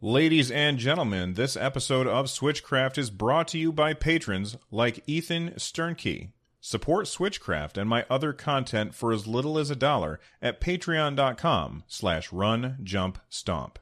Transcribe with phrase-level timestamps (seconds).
[0.00, 5.52] Ladies and gentlemen, this episode of Switchcraft is brought to you by patrons like Ethan
[5.56, 6.32] Sternkey.
[6.60, 12.32] Support Switchcraft and my other content for as little as a dollar at patreon.com slash
[12.32, 13.78] run jump stomp.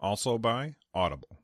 [0.00, 1.40] Also by Audible.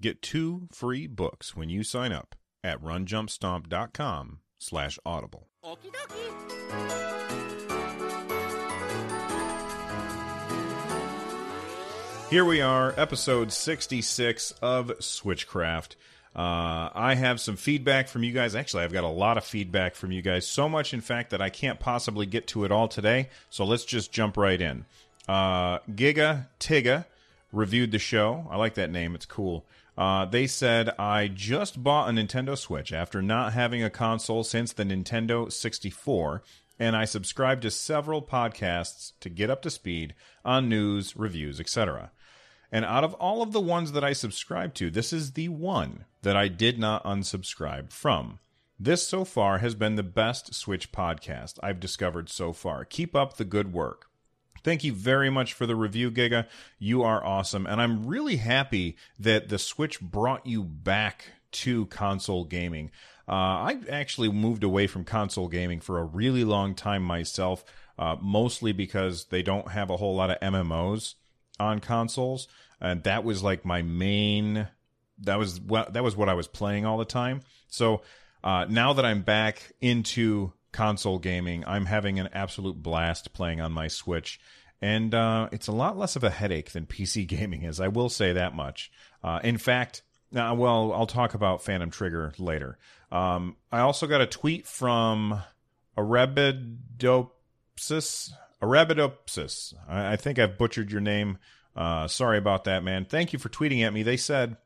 [0.00, 5.48] Get two free books when you sign up at runjumpstomp.com slash audible.
[12.28, 15.94] Here we are, episode 66 of Switchcraft.
[16.34, 18.56] Uh, I have some feedback from you guys.
[18.56, 20.44] Actually, I've got a lot of feedback from you guys.
[20.44, 23.28] So much, in fact, that I can't possibly get to it all today.
[23.48, 24.86] So let's just jump right in.
[25.28, 27.04] Uh, Giga Tiga
[27.52, 28.48] reviewed the show.
[28.50, 29.64] I like that name, it's cool.
[29.96, 34.72] Uh, they said, I just bought a Nintendo Switch after not having a console since
[34.72, 36.42] the Nintendo 64,
[36.78, 42.10] and I subscribed to several podcasts to get up to speed on news, reviews, etc.
[42.72, 46.04] And out of all of the ones that I subscribe to, this is the one
[46.22, 48.38] that I did not unsubscribe from.
[48.78, 52.84] This so far has been the best Switch podcast I've discovered so far.
[52.84, 54.06] Keep up the good work.
[54.62, 56.46] Thank you very much for the review, Giga.
[56.78, 57.66] You are awesome.
[57.66, 62.90] And I'm really happy that the Switch brought you back to console gaming.
[63.28, 67.64] Uh, I actually moved away from console gaming for a really long time myself,
[67.98, 71.14] uh, mostly because they don't have a whole lot of MMOs
[71.58, 72.48] on consoles,
[72.80, 74.68] and that was like my main.
[75.20, 77.40] That was what that was what I was playing all the time.
[77.68, 78.02] So
[78.44, 83.72] uh, now that I'm back into console gaming, I'm having an absolute blast playing on
[83.72, 84.40] my Switch,
[84.80, 87.80] and uh, it's a lot less of a headache than PC gaming is.
[87.80, 88.90] I will say that much.
[89.22, 90.02] Uh, in fact,
[90.34, 92.78] uh, well, I'll talk about Phantom Trigger later.
[93.10, 95.42] Um, I also got a tweet from
[95.96, 98.32] Arabidopsis.
[98.62, 99.74] Arabidopsis.
[99.88, 101.38] I, I think I've butchered your name.
[101.74, 103.04] Uh, sorry about that, man.
[103.04, 104.02] Thank you for tweeting at me.
[104.02, 104.56] They said,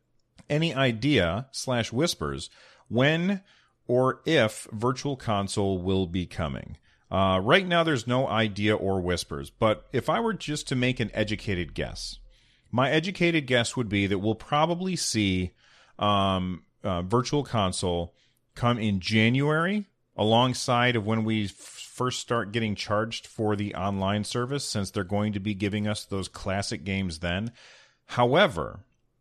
[0.49, 2.51] any idea slash whispers
[2.89, 3.43] when
[3.87, 6.77] or if Virtual Console will be coming?
[7.11, 11.01] Uh, right now, there's no idea or whispers, but if I were just to make
[11.01, 12.21] an educated guess,
[12.71, 15.51] my educated guess would be that we'll probably see
[15.99, 18.15] um, uh, Virtual Console
[18.55, 19.87] come in January
[20.21, 25.03] alongside of when we f- first start getting charged for the online service since they're
[25.03, 27.51] going to be giving us those classic games then.
[28.05, 28.81] However,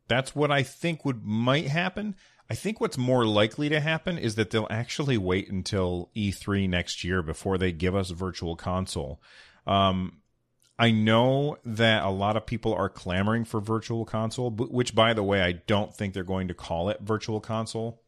[0.09, 2.15] that's what I think would might happen.
[2.49, 7.03] I think what's more likely to happen is that they'll actually wait until E3 next
[7.03, 9.21] year before they give us virtual console.
[9.65, 10.17] Um,
[10.77, 15.23] I know that a lot of people are clamoring for virtual console, which by the
[15.23, 18.01] way, I don't think they're going to call it virtual console.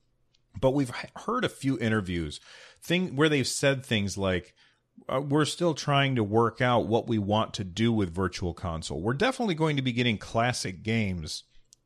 [0.59, 2.41] But we've heard a few interviews
[2.81, 4.53] thing where they've said things like
[5.09, 9.01] uh, we're still trying to work out what we want to do with virtual console.
[9.01, 11.43] We're definitely going to be getting classic games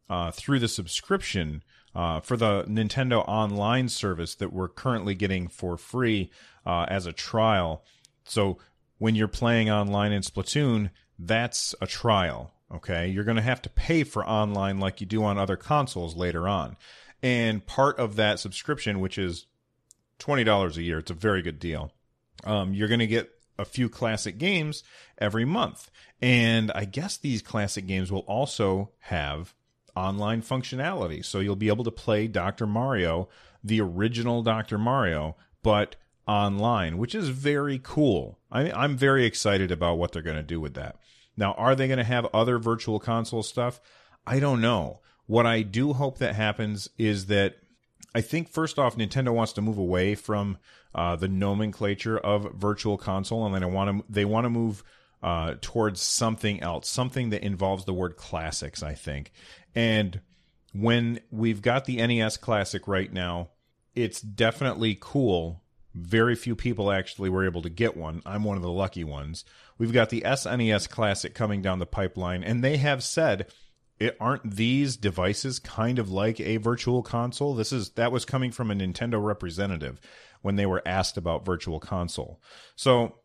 [0.09, 1.63] uh, through the subscription
[1.95, 6.29] uh, for the Nintendo Online service that we're currently getting for free
[6.65, 7.83] uh, as a trial.
[8.25, 8.57] So
[8.97, 12.51] when you're playing online in Splatoon, that's a trial.
[12.73, 16.15] Okay, you're going to have to pay for online like you do on other consoles
[16.15, 16.75] later on.
[17.21, 19.45] And part of that subscription, which is
[20.19, 21.91] $20 a year, it's a very good deal.
[22.43, 24.83] Um, you're going to get a few classic games
[25.17, 25.89] every month.
[26.21, 29.53] And I guess these classic games will also have
[29.95, 31.23] online functionality.
[31.23, 32.67] So you'll be able to play Dr.
[32.67, 33.29] Mario,
[33.63, 34.77] the original Dr.
[34.77, 35.95] Mario, but
[36.27, 38.39] online, which is very cool.
[38.51, 40.97] I, I'm very excited about what they're going to do with that.
[41.37, 43.79] Now, are they going to have other virtual console stuff?
[44.25, 45.01] I don't know.
[45.27, 47.57] What I do hope that happens is that
[48.15, 50.57] I think first off, Nintendo wants to move away from
[50.95, 54.85] uh, the nomenclature of virtual console, and then I want to they want to move
[55.21, 58.81] uh, towards something else, something that involves the word classics.
[58.81, 59.33] I think,
[59.75, 60.21] and
[60.71, 63.49] when we've got the NES Classic right now,
[63.95, 65.61] it's definitely cool.
[65.93, 68.21] Very few people actually were able to get one.
[68.25, 69.43] I'm one of the lucky ones.
[69.77, 73.47] We've got the SNES Classic coming down the pipeline, and they have said
[73.99, 78.51] it aren't these devices kind of like a virtual console this is that was coming
[78.51, 79.99] from a nintendo representative
[80.41, 82.41] when they were asked about virtual console
[82.75, 83.15] so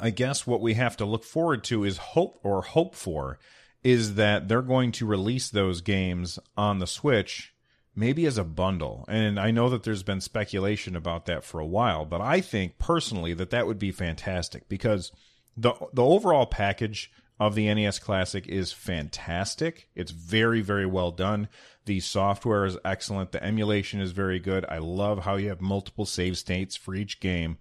[0.00, 3.38] i guess what we have to look forward to is hope or hope for
[3.84, 7.54] is that they're going to release those games on the Switch
[7.96, 9.04] maybe as a bundle.
[9.08, 12.78] And I know that there's been speculation about that for a while, but I think
[12.78, 15.12] personally that that would be fantastic because
[15.56, 19.88] the the overall package of the NES Classic is fantastic.
[19.94, 21.48] It's very very well done.
[21.86, 23.32] The software is excellent.
[23.32, 24.64] The emulation is very good.
[24.68, 27.58] I love how you have multiple save states for each game.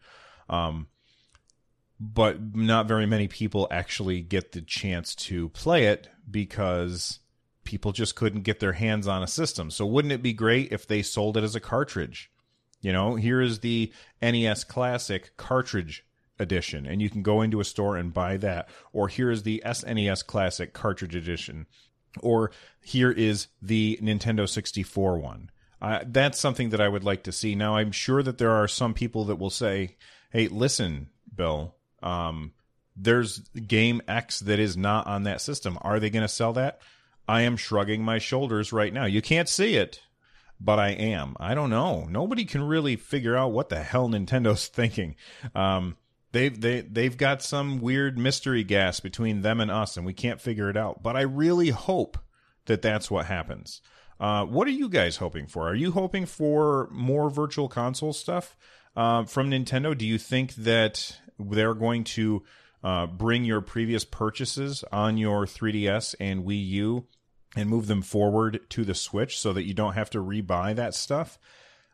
[0.50, 0.88] Um,
[2.00, 7.20] but not very many people actually get the chance to play it because
[7.64, 9.72] people just couldn't get their hands on a system.
[9.72, 12.30] So wouldn't it be great if they sold it as a cartridge?
[12.82, 16.06] You know, here is the NES Classic cartridge
[16.44, 18.70] edition, and you can go into a store and buy that.
[18.92, 21.66] Or here is the SNES Classic cartridge edition.
[22.20, 22.52] Or
[22.82, 25.50] here is the Nintendo 64 one.
[25.82, 27.56] Uh, that's something that I would like to see.
[27.56, 29.98] Now, I'm sure that there are some people that will say,
[30.32, 32.54] hey, listen, Bill, um,
[32.96, 35.78] there's game X that is not on that system.
[35.82, 36.80] Are they going to sell that?
[37.28, 39.06] I am shrugging my shoulders right now.
[39.06, 40.02] You can't see it,
[40.60, 41.36] but I am.
[41.40, 42.06] I don't know.
[42.10, 45.16] Nobody can really figure out what the hell Nintendo's thinking.
[45.56, 45.98] Um,
[46.34, 50.42] they've they they've got some weird mystery gas between them and us, and we can't
[50.42, 51.02] figure it out.
[51.02, 52.18] But I really hope
[52.66, 53.82] that that's what happens.
[54.20, 55.70] Uh, what are you guys hoping for?
[55.70, 58.58] Are you hoping for more virtual console stuff
[58.96, 59.98] uh, from Nintendo?
[59.98, 62.44] Do you think that they're going to
[62.84, 67.08] uh, bring your previous purchases on your 3DS and Wii U
[67.56, 70.94] and move them forward to the Switch so that you don't have to rebuy that
[70.94, 71.38] stuff.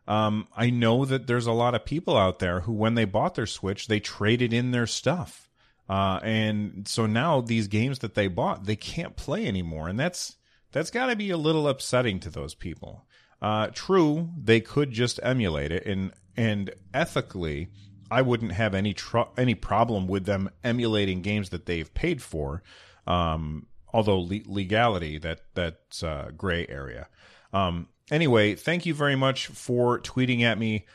[0.10, 3.36] Um, I know that there's a lot of people out there who, when they bought
[3.36, 5.48] their Switch, they traded in their stuff.
[5.88, 9.88] Uh, and so now these games that they bought, they can't play anymore.
[9.88, 10.36] And that's,
[10.72, 13.06] that's got to be a little upsetting to those people.
[13.42, 17.70] Uh, true, they could just emulate it and, and ethically,
[18.12, 22.64] I wouldn't have any tr- any problem with them emulating games that they've paid for.
[23.06, 27.08] Um, although le- legality that that's a gray area.
[27.54, 30.86] Um, anyway, thank you very much for tweeting at me.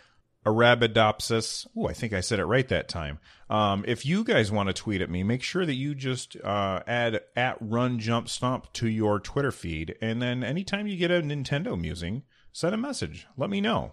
[0.45, 1.67] Arabidopsis.
[1.75, 3.19] Oh, I think I said it right that time.
[3.49, 6.83] Um, if you guys want to tweet at me, make sure that you just uh,
[6.87, 11.23] add at Run Jump Stomp to your Twitter feed, and then anytime you get a
[11.23, 13.27] Nintendo musing, send a message.
[13.37, 13.93] Let me know.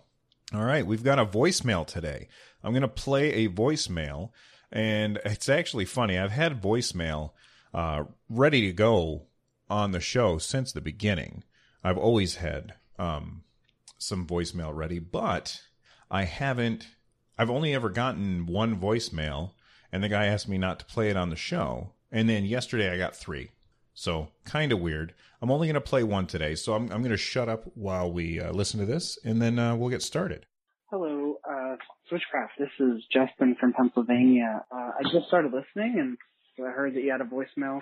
[0.53, 2.27] All right, we've got a voicemail today.
[2.63, 4.31] I'm going to play a voicemail,
[4.71, 6.17] and it's actually funny.
[6.17, 7.31] I've had voicemail
[7.73, 9.27] uh, ready to go
[9.69, 11.45] on the show since the beginning.
[11.81, 13.43] I've always had um,
[13.97, 15.61] some voicemail ready, but
[16.09, 16.87] I haven't.
[17.37, 19.51] I've only ever gotten one voicemail,
[19.91, 21.93] and the guy asked me not to play it on the show.
[22.11, 23.49] And then yesterday I got three.
[23.93, 25.13] So kind of weird.
[25.41, 28.11] I'm only going to play one today, so I'm, I'm going to shut up while
[28.11, 30.45] we uh, listen to this, and then uh, we'll get started.
[30.91, 31.75] Hello, uh,
[32.11, 32.59] Switchcraft.
[32.59, 34.63] This is Justin from Pennsylvania.
[34.71, 36.17] Uh, I just started listening, and
[36.67, 37.81] I heard that you had a voicemail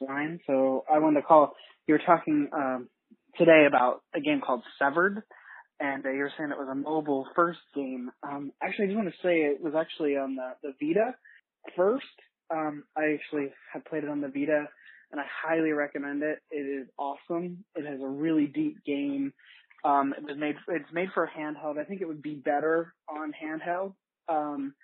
[0.00, 1.54] line, so I wanted to call.
[1.88, 2.88] You were talking um,
[3.38, 5.22] today about a game called Severed,
[5.78, 8.10] and uh, you were saying it was a mobile first game.
[8.22, 11.14] Um, actually, I just want to say it was actually on the, the Vita
[11.76, 12.04] first.
[12.50, 14.66] Um, I actually have played it on the Vita,
[15.12, 16.40] and I highly recommend it.
[16.50, 17.64] It is awesome.
[17.74, 19.32] It has a really deep game.
[19.84, 20.56] Um, it was made.
[20.68, 21.78] It's made for handheld.
[21.78, 23.94] I think it would be better on handheld.
[24.28, 24.74] Um,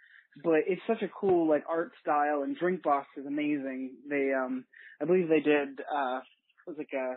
[0.42, 3.92] but it's such a cool like art style and Drinkbox is amazing.
[4.08, 4.64] They um
[5.00, 7.16] I believe they did uh it was like a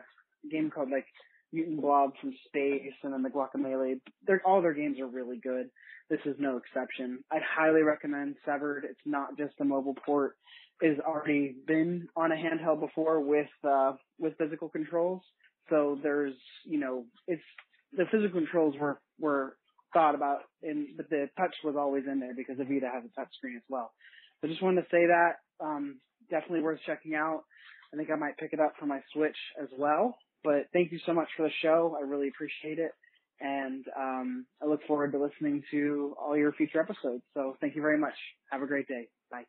[0.50, 1.06] game called like
[1.52, 4.00] Mutant Blob from Space and then the Guacamelee.
[4.26, 5.70] They're all their games are really good.
[6.10, 7.24] This is no exception.
[7.32, 8.86] I'd highly recommend Severed.
[8.86, 10.36] It's not just a mobile port.
[10.82, 15.22] It has already been on a handheld before with uh with physical controls.
[15.70, 17.42] So there's you know, it's
[17.96, 19.56] the physical controls were were
[19.94, 23.20] thought about, and but the touch was always in there because the Vita has a
[23.20, 23.92] touch screen as well.
[24.42, 25.38] So just wanted to say that.
[25.60, 27.44] Um, definitely worth checking out.
[27.94, 30.18] I think I might pick it up for my Switch as well.
[30.44, 31.98] But thank you so much for the show.
[32.00, 32.92] I really appreciate it.
[33.42, 37.24] And um, I look forward to listening to all your future episodes.
[37.34, 38.14] So thank you very much.
[38.52, 39.08] Have a great day.
[39.32, 39.46] Bye.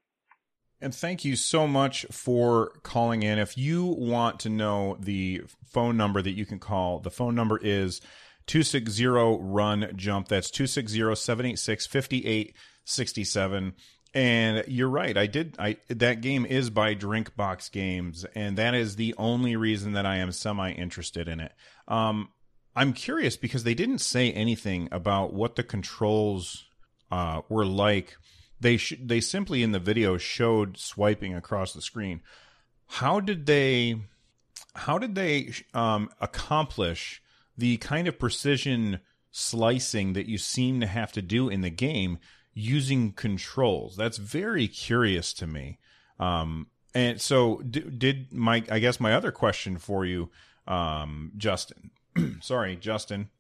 [0.81, 3.39] And thank you so much for calling in.
[3.39, 7.59] If you want to know the phone number that you can call, the phone number
[7.59, 8.01] is
[8.47, 10.29] 260 run jump.
[10.29, 13.75] That's 260 786 5867.
[14.13, 15.17] And you're right.
[15.17, 15.55] I did.
[15.59, 20.17] I that game is by Drinkbox Games, and that is the only reason that I
[20.17, 21.53] am semi interested in it.
[21.87, 22.31] Um,
[22.75, 26.65] I'm curious because they didn't say anything about what the controls
[27.11, 28.17] uh, were like.
[28.61, 32.21] They sh- they simply in the video showed swiping across the screen.
[32.87, 33.97] How did they?
[34.75, 37.23] How did they um, accomplish
[37.57, 39.01] the kind of precision
[39.31, 42.19] slicing that you seem to have to do in the game
[42.61, 43.97] using controls.
[43.97, 45.79] That's very curious to me.
[46.19, 48.65] Um, And so, d- did my?
[48.71, 50.29] I guess my other question for you,
[50.67, 51.91] um, Justin.
[52.41, 53.31] sorry, Justin,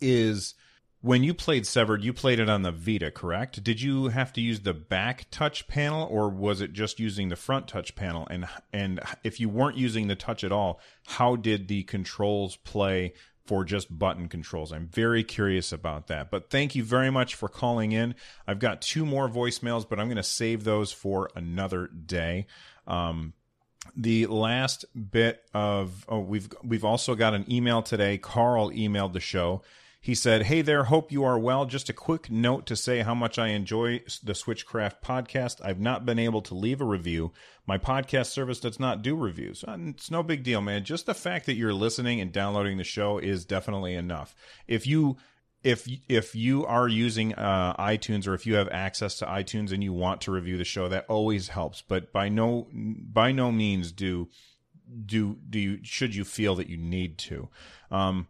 [0.00, 0.54] is
[1.00, 3.64] when you played Severed, you played it on the Vita, correct?
[3.64, 7.34] Did you have to use the back touch panel, or was it just using the
[7.36, 8.26] front touch panel?
[8.30, 13.14] And and if you weren't using the touch at all, how did the controls play
[13.44, 14.72] for just button controls?
[14.72, 16.30] I'm very curious about that.
[16.30, 18.14] But thank you very much for calling in.
[18.46, 22.46] I've got two more voicemails, but I'm going to save those for another day.
[22.86, 23.34] Um,
[23.96, 28.18] the last bit of oh we've we've also got an email today.
[28.18, 29.62] Carl emailed the show.
[30.04, 31.64] He said, "Hey there, hope you are well.
[31.64, 35.64] Just a quick note to say how much I enjoy the Switchcraft podcast.
[35.64, 37.30] I've not been able to leave a review.
[37.68, 39.62] My podcast service does not do reviews.
[39.62, 40.82] Uh, It's no big deal, man.
[40.82, 44.34] Just the fact that you're listening and downloading the show is definitely enough.
[44.66, 45.18] If you
[45.62, 49.84] if if you are using uh, iTunes or if you have access to iTunes and
[49.84, 51.80] you want to review the show, that always helps.
[51.80, 54.28] But by no by no means do
[55.06, 57.48] do do you should you feel that you need to.
[57.92, 58.26] Um,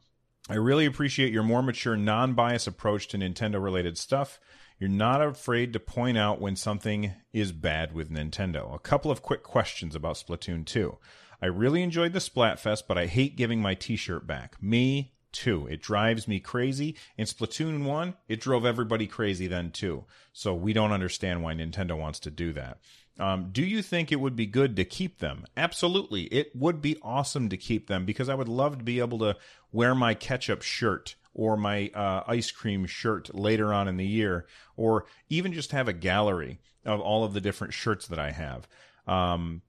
[0.48, 4.40] I really appreciate your more mature, non-biased approach to Nintendo-related stuff.
[4.78, 8.74] You're not afraid to point out when something is bad with Nintendo.
[8.74, 10.98] A couple of quick questions about Splatoon 2.
[11.40, 14.60] I really enjoyed the Splatfest, but I hate giving my T-shirt back.
[14.60, 15.66] Me 2.
[15.66, 16.96] It drives me crazy.
[17.16, 20.04] In Splatoon 1, it drove everybody crazy then too.
[20.32, 22.78] So we don't understand why Nintendo wants to do that.
[23.18, 25.44] Um, do you think it would be good to keep them?
[25.56, 26.22] Absolutely.
[26.24, 29.36] It would be awesome to keep them because I would love to be able to
[29.70, 34.46] wear my ketchup shirt or my uh, ice cream shirt later on in the year,
[34.76, 38.68] or even just have a gallery of all of the different shirts that I have.
[39.06, 39.62] Um,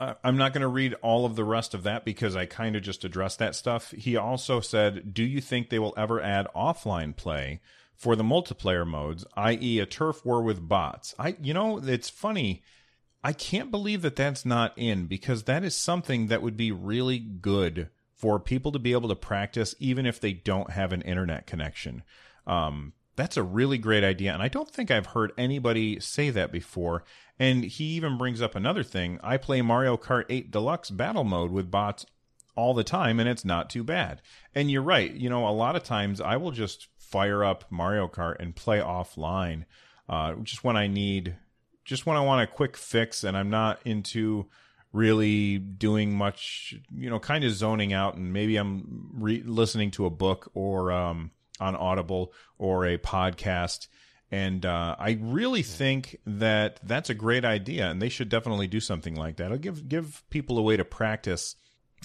[0.00, 2.82] I'm not going to read all of the rest of that because I kind of
[2.82, 3.90] just addressed that stuff.
[3.90, 7.60] He also said, Do you think they will ever add offline play
[7.94, 11.14] for the multiplayer modes, i.e., a turf war with bots?
[11.18, 12.62] I, you know, it's funny.
[13.24, 17.18] I can't believe that that's not in because that is something that would be really
[17.18, 21.46] good for people to be able to practice even if they don't have an internet
[21.46, 22.04] connection.
[22.46, 24.32] Um, that's a really great idea.
[24.32, 27.02] And I don't think I've heard anybody say that before.
[27.38, 29.18] And he even brings up another thing.
[29.22, 32.06] I play Mario Kart 8 Deluxe battle mode with bots
[32.54, 34.22] all the time, and it's not too bad.
[34.54, 35.12] And you're right.
[35.12, 38.78] You know, a lot of times I will just fire up Mario Kart and play
[38.78, 39.64] offline
[40.08, 41.36] uh, just when I need,
[41.84, 44.46] just when I want a quick fix and I'm not into
[44.92, 50.06] really doing much, you know, kind of zoning out and maybe I'm re- listening to
[50.06, 53.88] a book or um, on Audible or a podcast.
[54.30, 58.80] And uh, I really think that that's a great idea, and they should definitely do
[58.80, 59.46] something like that.
[59.46, 61.56] It'll give give people a way to practice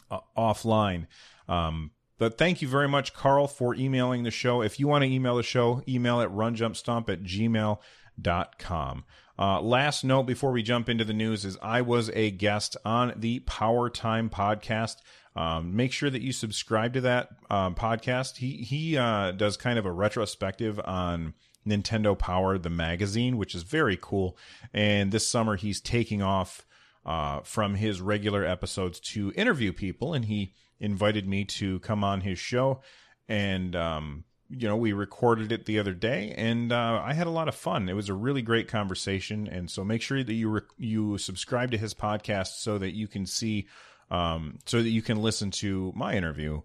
[0.09, 1.07] uh, offline.
[1.49, 4.61] Um, but thank you very much, Carl, for emailing the show.
[4.61, 9.03] If you want to email the show, email at runjumpstomp at gmail.com.
[9.37, 13.13] Uh, last note before we jump into the news is I was a guest on
[13.15, 14.97] the Power Time podcast.
[15.35, 18.37] Um, make sure that you subscribe to that um, podcast.
[18.37, 21.33] He he uh, does kind of a retrospective on
[21.67, 24.37] Nintendo Power, the magazine, which is very cool.
[24.73, 26.65] And this summer he's taking off
[27.05, 32.21] uh, from his regular episodes to interview people, and he invited me to come on
[32.21, 32.81] his show.
[33.27, 37.31] And um, you know, we recorded it the other day, and uh, I had a
[37.31, 37.89] lot of fun.
[37.89, 41.71] It was a really great conversation, and so make sure that you re- you subscribe
[41.71, 43.67] to his podcast so that you can see,
[44.13, 46.61] um, so that you can listen to my interview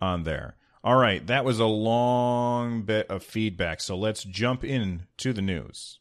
[0.00, 0.56] on there.
[0.84, 5.42] All right, that was a long bit of feedback, so let's jump in to the
[5.42, 5.98] news.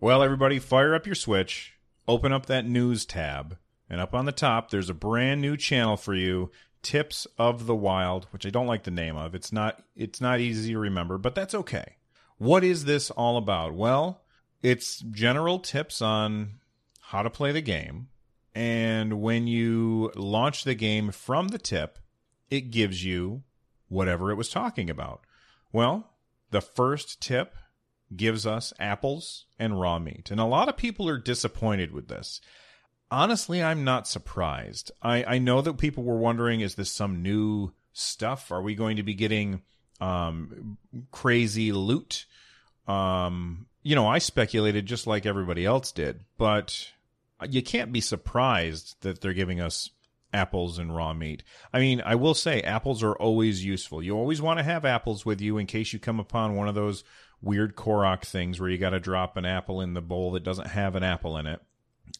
[0.00, 1.74] Well, everybody, fire up your Switch,
[2.08, 3.58] open up that news tab,
[3.90, 6.50] and up on the top, there's a brand new channel for you,
[6.82, 9.34] Tips of the Wild, which I don't like the name of.
[9.34, 11.96] It's not it's not easy to remember, but that's okay.
[12.38, 13.74] What is this all about?
[13.74, 14.22] Well,
[14.66, 16.54] it's general tips on
[17.00, 18.08] how to play the game,
[18.52, 22.00] and when you launch the game from the tip,
[22.50, 23.44] it gives you
[23.88, 25.20] whatever it was talking about.
[25.72, 26.10] Well,
[26.50, 27.54] the first tip
[28.16, 30.32] gives us apples and raw meat.
[30.32, 32.40] And a lot of people are disappointed with this.
[33.08, 34.90] Honestly, I'm not surprised.
[35.00, 38.50] I, I know that people were wondering is this some new stuff?
[38.50, 39.62] Are we going to be getting
[40.00, 40.76] um,
[41.12, 42.26] crazy loot?
[42.88, 46.90] Um, you know, I speculated just like everybody else did, but
[47.48, 49.90] you can't be surprised that they're giving us
[50.34, 51.44] apples and raw meat.
[51.72, 54.02] I mean, I will say apples are always useful.
[54.02, 56.74] You always want to have apples with you in case you come upon one of
[56.74, 57.04] those
[57.40, 60.66] weird Korok things where you got to drop an apple in the bowl that doesn't
[60.66, 61.62] have an apple in it.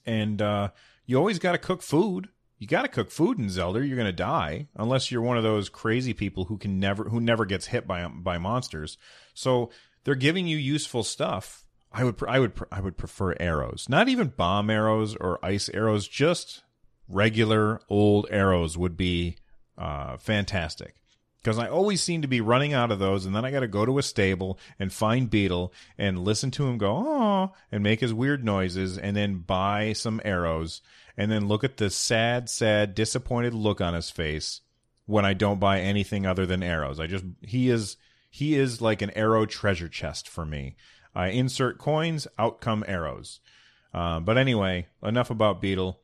[0.06, 0.68] And uh,
[1.04, 2.28] you always got to cook food.
[2.60, 3.84] You got to cook food in Zelda.
[3.84, 7.20] You're going to die unless you're one of those crazy people who can never who
[7.20, 8.98] never gets hit by by monsters.
[9.34, 9.70] So
[10.06, 11.66] they're giving you useful stuff.
[11.92, 16.06] I would I would I would prefer arrows, not even bomb arrows or ice arrows,
[16.06, 16.62] just
[17.08, 19.36] regular old arrows would be
[19.76, 20.94] uh, fantastic
[21.42, 23.68] because I always seem to be running out of those, and then I got to
[23.68, 27.98] go to a stable and find Beedle and listen to him go oh and make
[27.98, 30.82] his weird noises, and then buy some arrows,
[31.16, 34.60] and then look at the sad, sad, disappointed look on his face
[35.06, 37.00] when I don't buy anything other than arrows.
[37.00, 37.96] I just he is
[38.36, 40.76] he is like an arrow treasure chest for me.
[41.14, 43.40] I insert coins, out come arrows.
[43.94, 45.96] Uh, but anyway, enough about Beedle.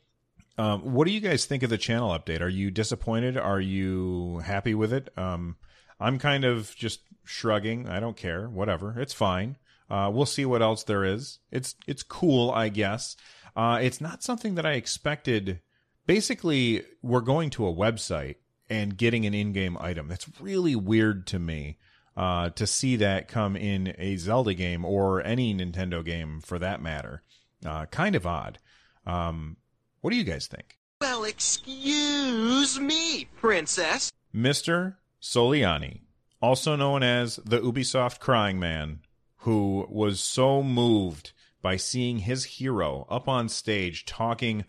[0.56, 2.40] Um, what do you guys think of the channel update?
[2.40, 3.36] Are you disappointed?
[3.36, 5.10] Are you happy with it?
[5.18, 5.56] Um,
[6.00, 7.86] I'm kind of just shrugging.
[7.86, 8.48] I don't care.
[8.48, 8.98] Whatever.
[8.98, 9.58] It's fine.
[9.90, 11.38] Uh, we'll see what else there is.
[11.50, 13.14] It's it's cool, I guess.
[13.54, 15.60] Uh, it's not something that I expected.
[16.06, 18.36] Basically, we're going to a website
[18.70, 20.08] and getting an in-game item.
[20.08, 21.76] That's really weird to me
[22.16, 26.82] uh, to see that come in a Zelda game or any Nintendo game for that
[26.82, 27.22] matter.
[27.64, 28.58] Uh, kind of odd.
[29.06, 29.56] Um,
[30.00, 30.78] what do you guys think?
[31.00, 34.12] Well, excuse me, princess.
[34.34, 34.96] Mr.
[35.20, 36.00] Soliani,
[36.40, 39.00] also known as the Ubisoft Crying Man,
[39.38, 44.64] who was so moved by seeing his hero up on stage talking,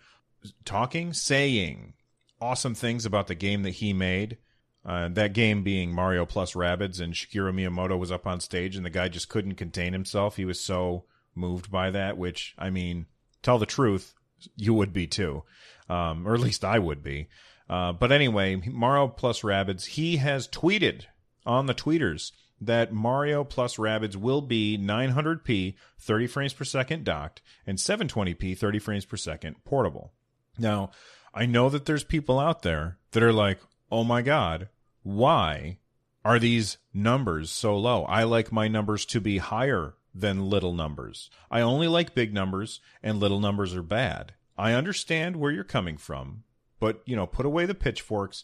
[0.66, 1.94] talking, saying
[2.42, 4.38] awesome things about the game that he made.
[4.86, 8.86] Uh, that game being Mario plus Rabbids, and Shigeru Miyamoto was up on stage, and
[8.86, 10.36] the guy just couldn't contain himself.
[10.36, 13.06] He was so moved by that, which, I mean,
[13.42, 14.14] tell the truth,
[14.56, 15.44] you would be too,
[15.90, 17.30] um, or at least I would be.
[17.70, 21.06] Uh, but anyway, Mario plus Rabbids, he has tweeted
[21.46, 27.42] on the tweeters that Mario plus Rabbids will be 900p 30 frames per second docked
[27.66, 30.14] and 720p 30 frames per second portable.
[30.58, 30.92] Now,
[31.34, 33.60] I know that there's people out there that are like,
[33.92, 34.70] oh my God,
[35.04, 35.78] why
[36.26, 38.04] are these numbers so low?
[38.06, 41.30] I like my numbers to be higher than little numbers.
[41.52, 44.34] I only like big numbers, and little numbers are bad.
[44.58, 46.44] I understand where you're coming from,
[46.80, 48.44] but you know, put away the pitchforks,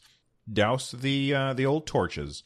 [0.52, 2.44] douse the uh, the old torches,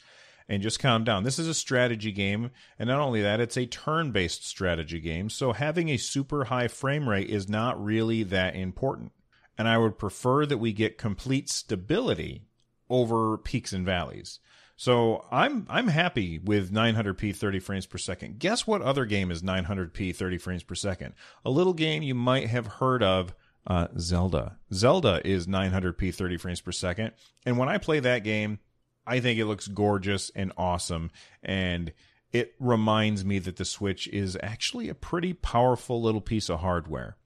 [0.50, 1.24] and just calm down.
[1.24, 5.30] This is a strategy game, and not only that, it's a turn-based strategy game.
[5.30, 9.14] So having a super high frame rate is not really that important.
[9.58, 12.48] And I would prefer that we get complete stability
[12.94, 14.40] over peaks and valleys.
[14.76, 18.38] So I'm I'm happy with 900p 30 frames per second.
[18.38, 21.16] Guess what other game is 900p 30 frames per second?
[21.44, 23.34] A little game you might have heard of,
[23.66, 24.58] uh, Zelda.
[24.72, 27.14] Zelda is 900p 30 frames per second,
[27.46, 28.60] and when I play that game,
[29.08, 31.10] I think it looks gorgeous and awesome,
[31.42, 31.94] and
[32.32, 37.18] it reminds me that the Switch is actually a pretty powerful little piece of hardware.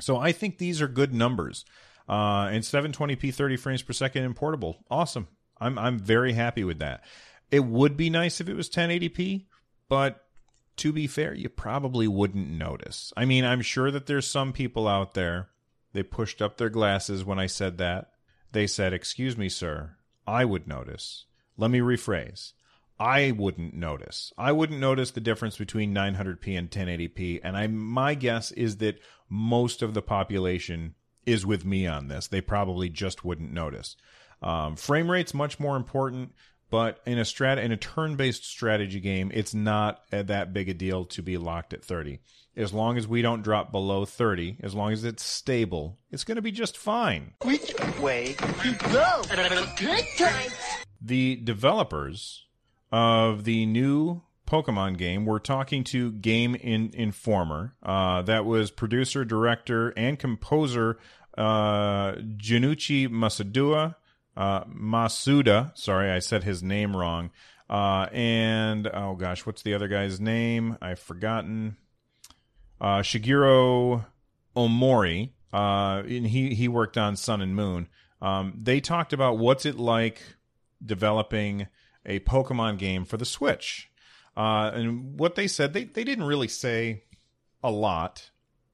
[0.00, 1.64] So I think these are good numbers.
[2.08, 4.84] Uh, and 720p 30 frames per second in portable.
[4.90, 5.28] Awesome.
[5.58, 7.04] I'm I'm very happy with that.
[7.50, 9.46] It would be nice if it was 1080p,
[9.88, 10.24] but
[10.76, 13.12] to be fair, you probably wouldn't notice.
[13.16, 15.48] I mean, I'm sure that there's some people out there.
[15.92, 18.10] They pushed up their glasses when I said that.
[18.52, 19.96] They said, "Excuse me, sir.
[20.26, 22.52] I would notice." Let me rephrase.
[22.98, 24.32] I wouldn't notice.
[24.38, 29.00] I wouldn't notice the difference between 900p and 1080p, and I my guess is that
[29.28, 30.94] most of the population
[31.26, 32.26] is with me on this.
[32.26, 33.96] They probably just wouldn't notice.
[34.42, 36.32] Um, frame rate's much more important,
[36.70, 41.04] but in a strat in a turn-based strategy game, it's not that big a deal
[41.06, 42.20] to be locked at 30.
[42.56, 46.36] As long as we don't drop below 30, as long as it's stable, it's going
[46.36, 47.32] to be just fine.
[47.42, 49.22] Which way to go?
[49.76, 50.54] Good times.
[51.00, 52.44] The developers
[52.92, 57.74] of the new Pokemon game we're talking to Game in- Informer.
[57.82, 60.98] Uh, that was producer, director, and composer
[61.36, 63.96] uh, Junichi Masudua
[64.36, 65.76] uh, Masuda.
[65.76, 67.30] Sorry, I said his name wrong.
[67.68, 70.76] Uh, and oh gosh, what's the other guy's name?
[70.80, 71.76] I've forgotten.
[72.80, 74.04] Uh, Shigeru
[74.56, 75.30] Omori.
[75.52, 77.88] Uh, and he he worked on Sun and Moon.
[78.20, 80.20] Um, they talked about what's it like
[80.84, 81.68] developing
[82.04, 83.90] a Pokemon game for the Switch.
[84.36, 87.04] Uh, and what they said, they, they didn't really say
[87.62, 88.30] a lot.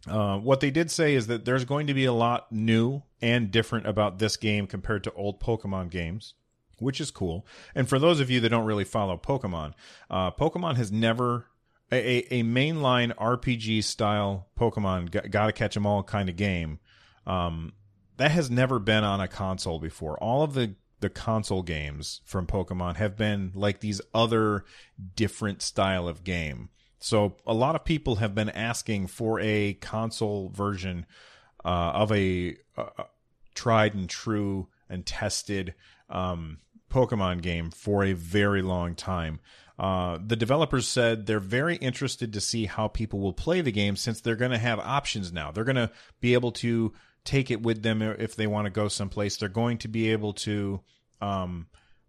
[0.09, 3.51] Uh, what they did say is that there's going to be a lot new and
[3.51, 6.35] different about this game compared to old Pokemon games,
[6.79, 7.47] which is cool.
[7.75, 9.75] And for those of you that don't really follow Pokemon,
[10.09, 11.47] uh, Pokemon has never
[11.93, 16.79] a, a mainline RPG style Pokemon got, gotta catch 'em all kind of game.
[17.27, 17.73] Um,
[18.17, 20.17] that has never been on a console before.
[20.23, 24.65] All of the the console games from Pokemon have been like these other
[25.17, 26.69] different style of game.
[26.99, 31.07] So a lot of people have been asking for a console version
[31.65, 33.05] uh, of a uh,
[33.55, 35.75] tried and true and tested
[36.11, 36.59] um,
[36.91, 39.41] Pokemon game for a very long time.
[39.79, 43.97] Uh, the developers said they're very interested to see how people will play the game
[43.97, 45.51] since they're going to have options now.
[45.51, 46.93] They're going to be able to
[47.25, 49.37] take it with them if they want to go someplace.
[49.37, 50.81] They're going to be able to
[51.21, 51.67] um,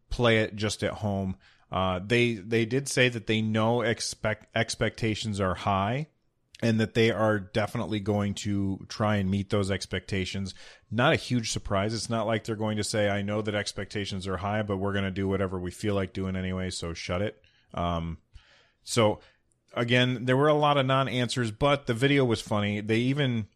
[0.10, 1.38] play it just at home.
[1.72, 6.08] Uh, they they did say that they know expect expectations are high
[6.62, 10.54] and that they are definitely going to try and meet those expectations.
[10.92, 11.94] Not a huge surprise.
[11.94, 14.94] It's not like they're going to say, I know that expectations are high, but we're
[14.94, 17.42] going to do whatever we feel like doing anyway, so shut it.
[17.74, 18.20] Um,
[18.84, 19.22] so,
[19.74, 22.82] again, there were a lot of non answers, but the video was funny.
[22.82, 23.48] They even.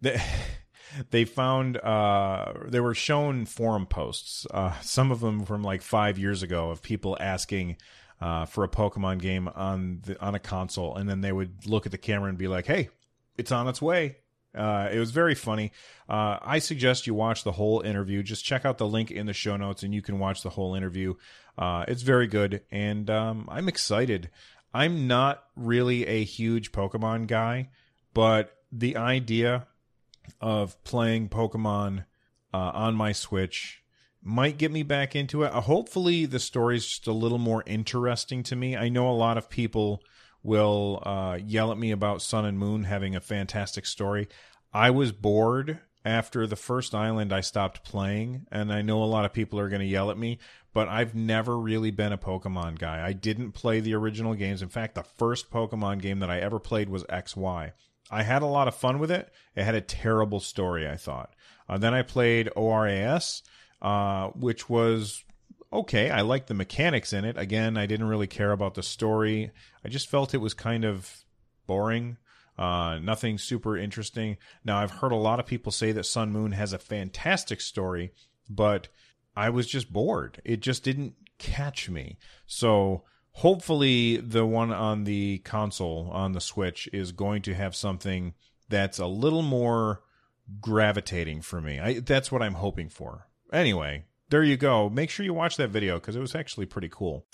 [0.00, 0.20] They,
[1.10, 6.18] they found uh, they were shown forum posts, uh, some of them from like five
[6.18, 7.76] years ago, of people asking
[8.20, 11.86] uh, for a Pokemon game on the on a console, and then they would look
[11.86, 12.88] at the camera and be like, "Hey,
[13.36, 14.16] it's on its way."
[14.54, 15.70] Uh, it was very funny.
[16.08, 18.22] Uh, I suggest you watch the whole interview.
[18.22, 20.74] Just check out the link in the show notes, and you can watch the whole
[20.74, 21.14] interview.
[21.58, 24.30] Uh, it's very good, and um, I'm excited.
[24.72, 27.68] I'm not really a huge Pokemon guy,
[28.14, 29.66] but the idea
[30.40, 32.04] of playing Pokemon
[32.52, 33.82] uh, on my Switch
[34.22, 35.52] might get me back into it.
[35.52, 38.76] Uh, hopefully, the story's just a little more interesting to me.
[38.76, 40.02] I know a lot of people
[40.42, 44.28] will uh, yell at me about Sun and Moon having a fantastic story.
[44.72, 49.24] I was bored after the first island I stopped playing, and I know a lot
[49.24, 50.38] of people are going to yell at me,
[50.72, 53.04] but I've never really been a Pokemon guy.
[53.04, 54.62] I didn't play the original games.
[54.62, 57.72] In fact, the first Pokemon game that I ever played was XY.
[58.10, 59.32] I had a lot of fun with it.
[59.54, 61.34] It had a terrible story, I thought.
[61.68, 63.42] Uh, then I played ORAS,
[63.82, 65.24] uh, which was
[65.72, 66.10] okay.
[66.10, 67.36] I liked the mechanics in it.
[67.36, 69.50] Again, I didn't really care about the story.
[69.84, 71.24] I just felt it was kind of
[71.66, 72.18] boring.
[72.58, 74.38] Uh, nothing super interesting.
[74.64, 78.12] Now, I've heard a lot of people say that Sun Moon has a fantastic story,
[78.48, 78.88] but
[79.36, 80.40] I was just bored.
[80.44, 82.18] It just didn't catch me.
[82.46, 83.02] So,
[83.36, 88.34] hopefully, the one on the console, on the Switch, is going to have something
[88.68, 90.02] that's a little more
[90.60, 91.78] gravitating for me.
[91.78, 93.28] I, that's what I'm hoping for.
[93.52, 94.88] Anyway, there you go.
[94.88, 97.26] Make sure you watch that video because it was actually pretty cool.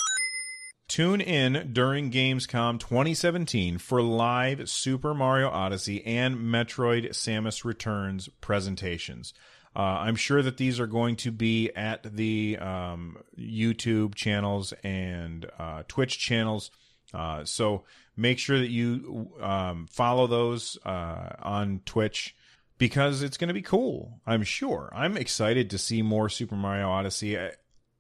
[0.89, 9.33] Tune in during Gamescom 2017 for live Super Mario Odyssey and Metroid Samus Returns presentations.
[9.75, 15.47] Uh, I'm sure that these are going to be at the um, YouTube channels and
[15.59, 16.71] uh, Twitch channels.
[17.15, 17.85] Uh, so
[18.17, 22.35] make sure that you um, follow those uh, on Twitch
[22.79, 24.21] because it's going to be cool.
[24.27, 24.91] I'm sure.
[24.95, 27.39] I'm excited to see more Super Mario Odyssey.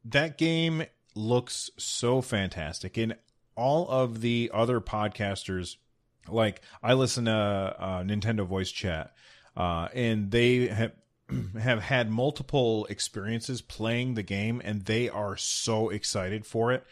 [0.05, 2.97] That game looks so fantastic.
[2.97, 3.17] And
[3.55, 5.77] all of the other podcasters,
[6.29, 9.13] like I listen to uh, Nintendo Voice Chat,
[9.57, 10.93] uh, and they have
[11.61, 16.85] have had multiple experiences playing the game, and they are so excited for it.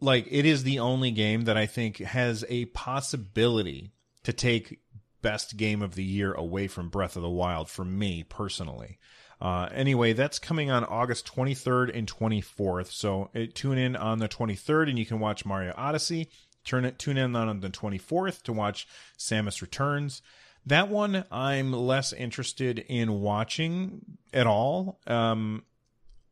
[0.00, 4.80] Like it is the only game that I think has a possibility to take
[5.22, 8.98] best game of the year away from Breath of the Wild for me personally.
[9.40, 12.92] Uh, anyway, that's coming on August 23rd and 24th.
[12.92, 16.28] So uh, tune in on the 23rd and you can watch Mario Odyssey.
[16.64, 18.86] Turn it, tune in on the 24th to watch
[19.18, 20.20] Samus Returns.
[20.66, 25.00] That one I'm less interested in watching at all.
[25.06, 25.64] Um,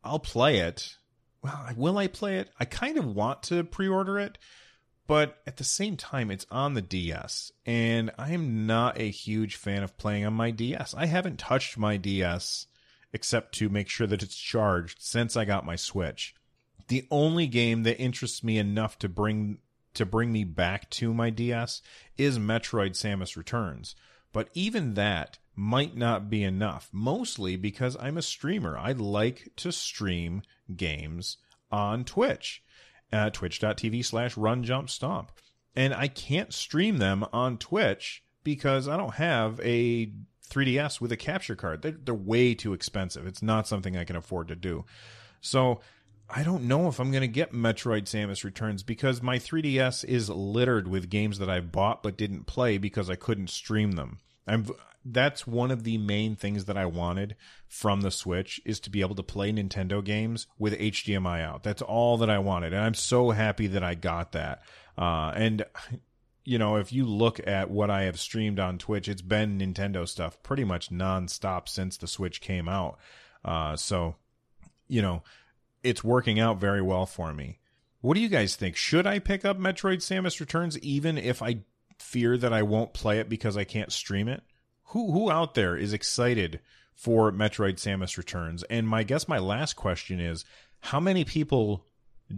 [0.03, 0.95] I'll play it.
[1.41, 2.49] Well, will I play it?
[2.59, 4.37] I kind of want to pre-order it
[5.09, 9.55] but at the same time, it's on the DS, and I am not a huge
[9.55, 10.93] fan of playing on my DS.
[10.95, 12.67] I haven't touched my DS
[13.11, 16.35] except to make sure that it's charged since I got my Switch.
[16.89, 19.57] The only game that interests me enough to bring
[19.95, 21.81] to bring me back to my DS
[22.15, 23.95] is Metroid Samus Returns.
[24.31, 28.77] But even that might not be enough, mostly because I'm a streamer.
[28.77, 30.41] I like to stream
[30.75, 31.37] games
[31.71, 32.63] on Twitch
[33.11, 35.31] at twitch.tv slash run jump stomp.
[35.75, 40.11] And I can't stream them on Twitch because I don't have a
[40.49, 41.81] 3DS with a capture card.
[41.81, 43.27] They're, they're way too expensive.
[43.27, 44.85] It's not something I can afford to do.
[45.41, 45.81] So
[46.29, 50.29] I don't know if I'm going to get Metroid Samus Returns because my 3DS is
[50.29, 54.19] littered with games that I bought but didn't play because I couldn't stream them.
[54.47, 54.67] I'm
[55.05, 57.35] that's one of the main things that I wanted
[57.67, 61.63] from the Switch is to be able to play Nintendo games with HDMI out.
[61.63, 64.61] That's all that I wanted, and I'm so happy that I got that.
[64.97, 65.65] Uh, and
[66.43, 70.07] you know, if you look at what I have streamed on Twitch, it's been Nintendo
[70.07, 72.97] stuff pretty much nonstop since the Switch came out.
[73.45, 74.15] Uh, so,
[74.87, 75.23] you know,
[75.83, 77.59] it's working out very well for me.
[78.01, 78.75] What do you guys think?
[78.75, 81.59] Should I pick up Metroid Samus Returns even if I
[81.97, 84.41] fear that I won't play it because I can't stream it?
[84.89, 86.59] who who out there is excited
[86.93, 88.63] for Metroid Samus Returns?
[88.63, 90.45] And my guess my last question is
[90.81, 91.85] how many people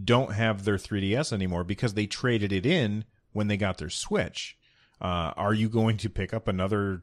[0.04, 4.56] don't have their 3DS anymore because they traded it in when they got their Switch.
[5.00, 7.02] Uh, are you going to pick up another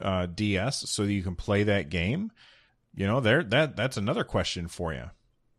[0.00, 2.30] uh, DS so you can play that game?
[2.94, 5.10] You know, there that that's another question for you.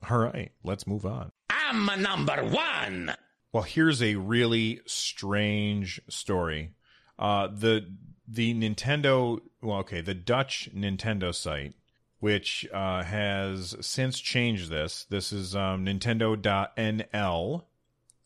[0.09, 1.31] All right, let's move on.
[1.49, 3.13] I'm a number one.
[3.53, 6.71] Well, here's a really strange story.
[7.19, 7.87] Uh, the
[8.27, 11.73] the Nintendo, well, okay, the Dutch Nintendo site,
[12.19, 15.05] which uh, has since changed this.
[15.09, 17.63] This is um, Nintendo.nl.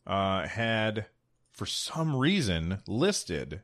[0.06, 1.06] Uh, had
[1.50, 3.62] for some reason listed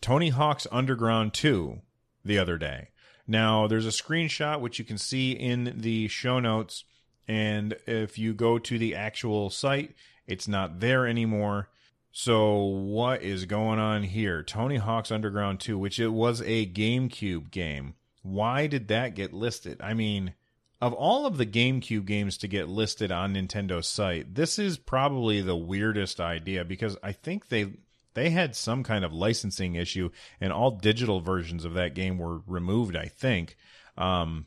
[0.00, 1.80] Tony Hawk's Underground 2
[2.24, 2.90] the other day.
[3.26, 6.84] Now, there's a screenshot which you can see in the show notes,
[7.28, 9.94] and if you go to the actual site,
[10.26, 11.68] it's not there anymore.
[12.10, 14.42] So, what is going on here?
[14.42, 17.94] Tony Hawk's Underground 2, which it was a GameCube game.
[18.22, 19.80] Why did that get listed?
[19.80, 20.34] I mean,
[20.80, 25.40] of all of the GameCube games to get listed on Nintendo's site, this is probably
[25.40, 27.74] the weirdest idea because I think they
[28.14, 30.10] they had some kind of licensing issue
[30.40, 33.56] and all digital versions of that game were removed, I think.
[33.96, 34.46] Um,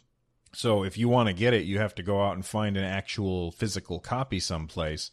[0.53, 2.83] so if you want to get it, you have to go out and find an
[2.83, 5.11] actual physical copy someplace.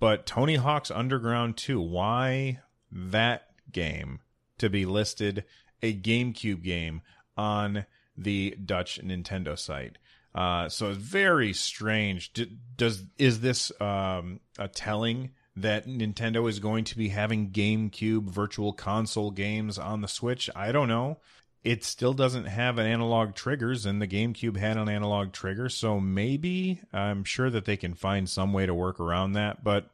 [0.00, 4.20] But Tony Hawk's Underground 2, why that game
[4.58, 5.44] to be listed
[5.82, 7.02] a GameCube game
[7.36, 7.84] on
[8.16, 9.98] the Dutch Nintendo site?
[10.34, 12.32] Uh, so it's very strange.
[12.32, 18.24] D- does is this um, a telling that Nintendo is going to be having GameCube
[18.24, 20.48] Virtual Console games on the Switch?
[20.54, 21.18] I don't know.
[21.64, 25.98] It still doesn't have an analog triggers, and the GameCube had an analog trigger, so
[25.98, 29.64] maybe I'm sure that they can find some way to work around that.
[29.64, 29.90] But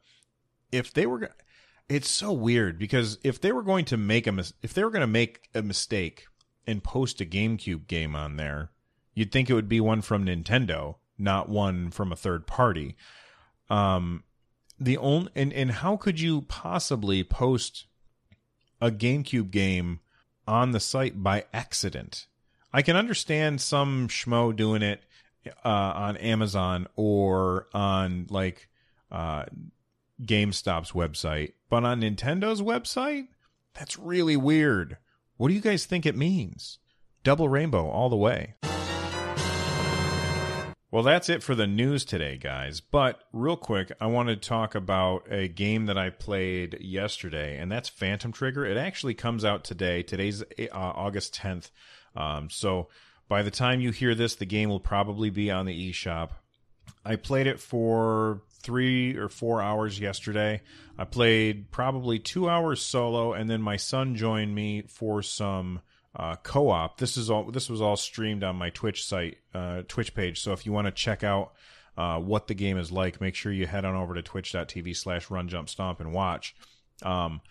[0.71, 1.31] if they were,
[1.89, 4.91] it's so weird because if they were going to make a mis- if they were
[4.91, 6.27] going to make a mistake
[6.67, 8.71] and post a GameCube game on there,
[9.13, 12.95] you'd think it would be one from Nintendo, not one from a third party.
[13.69, 14.23] Um,
[14.79, 17.85] the only and and how could you possibly post
[18.81, 20.01] a GameCube game
[20.47, 22.27] on the site by accident?
[22.73, 25.01] I can understand some schmo doing it
[25.63, 28.67] uh, on Amazon or on like
[29.11, 29.45] uh,
[30.21, 33.27] GameStop's website, but on Nintendo's website,
[33.73, 34.97] that's really weird.
[35.37, 36.79] What do you guys think it means?
[37.23, 38.55] Double rainbow all the way.
[40.95, 42.79] Well, that's it for the news today, guys.
[42.79, 47.69] But real quick, I want to talk about a game that I played yesterday, and
[47.69, 48.65] that's Phantom Trigger.
[48.65, 50.03] It actually comes out today.
[50.03, 51.69] Today's uh, August 10th.
[52.15, 52.87] Um, so
[53.27, 56.29] by the time you hear this, the game will probably be on the eShop.
[57.03, 60.61] I played it for three or four hours yesterday.
[60.97, 65.81] I played probably two hours solo, and then my son joined me for some
[66.15, 66.97] uh, co-op.
[66.97, 67.51] This is all.
[67.51, 70.41] This was all streamed on my Twitch site, uh, Twitch page.
[70.41, 71.53] So if you want to check out
[71.97, 75.49] uh, what the game is like, make sure you head on over to Twitch.tv/slash Run
[75.49, 76.55] Jump Stomp and watch
[77.03, 77.41] um,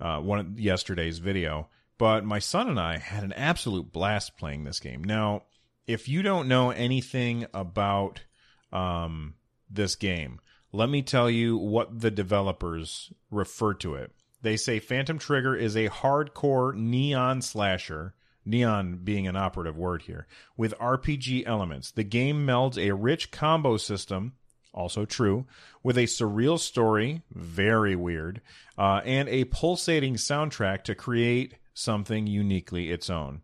[0.00, 1.68] uh, one yesterday's video.
[1.98, 5.04] But my son and I had an absolute blast playing this game.
[5.04, 5.44] Now,
[5.86, 8.22] if you don't know anything about
[8.72, 9.34] um,
[9.68, 10.40] this game,
[10.72, 14.12] let me tell you what the developers refer to it.
[14.42, 20.26] They say Phantom Trigger is a hardcore neon slasher, neon being an operative word here,
[20.56, 21.90] with RPG elements.
[21.90, 24.34] The game melds a rich combo system,
[24.72, 25.46] also true,
[25.82, 28.40] with a surreal story, very weird,
[28.78, 33.42] uh, and a pulsating soundtrack to create something uniquely its own.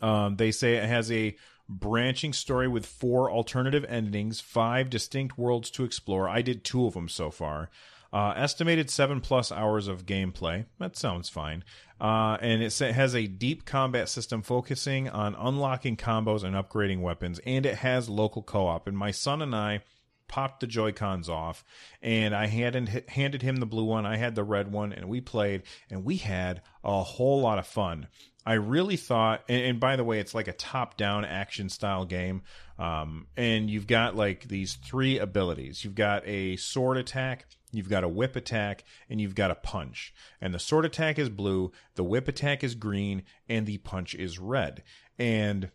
[0.00, 1.36] Um, they say it has a
[1.68, 6.28] branching story with four alternative endings, five distinct worlds to explore.
[6.28, 7.70] I did two of them so far.
[8.10, 10.64] Uh, estimated seven plus hours of gameplay.
[10.78, 11.62] That sounds fine.
[12.00, 17.38] Uh, and it has a deep combat system focusing on unlocking combos and upgrading weapons.
[17.44, 18.86] And it has local co op.
[18.86, 19.82] And my son and I
[20.28, 21.64] popped the Joy Cons off,
[22.02, 24.06] and I handed handed him the blue one.
[24.06, 27.66] I had the red one, and we played, and we had a whole lot of
[27.66, 28.08] fun.
[28.46, 32.06] I really thought, and, and by the way, it's like a top down action style
[32.06, 32.42] game.
[32.78, 35.84] Um, and you've got like these three abilities.
[35.84, 40.14] You've got a sword attack, you've got a whip attack, and you've got a punch.
[40.40, 44.38] And the sword attack is blue, the whip attack is green, and the punch is
[44.38, 44.82] red.
[45.18, 45.70] And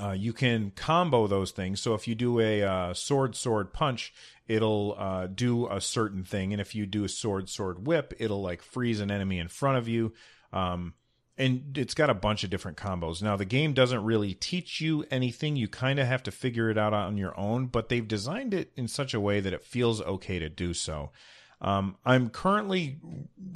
[0.00, 1.80] uh, you can combo those things.
[1.80, 4.12] So if you do a uh, sword sword punch,
[4.46, 8.42] it'll uh, do a certain thing, and if you do a sword sword whip, it'll
[8.42, 10.12] like freeze an enemy in front of you.
[10.52, 10.94] Um,
[11.38, 13.22] and it's got a bunch of different combos.
[13.22, 15.56] Now the game doesn't really teach you anything.
[15.56, 18.70] You kind of have to figure it out on your own, but they've designed it
[18.76, 21.10] in such a way that it feels okay to do so.
[21.60, 22.98] Um, I'm currently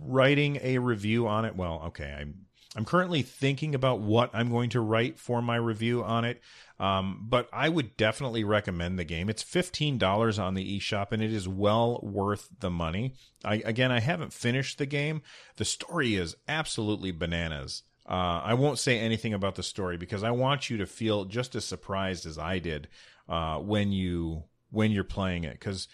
[0.01, 1.57] writing a review on it.
[1.57, 2.45] Well, okay, I'm
[2.77, 6.43] I'm currently thinking about what I'm going to write for my review on it.
[6.79, 9.31] Um, but I would definitely recommend the game.
[9.31, 13.15] It's $15 on the eShop and it is well worth the money.
[13.43, 15.23] I, again, I haven't finished the game.
[15.57, 17.83] The story is absolutely bananas.
[18.07, 21.55] Uh, I won't say anything about the story because I want you to feel just
[21.55, 22.89] as surprised as I did
[23.29, 25.89] uh, when you when you're playing it because